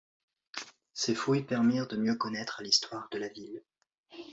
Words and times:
Ces 0.95 1.13
fouilles 1.13 1.43
permirent 1.43 1.87
de 1.87 1.95
mieux 1.95 2.15
connaître 2.15 2.63
l'histoire 2.63 3.07
de 3.11 3.19
la 3.19 3.27
ville. 3.27 3.61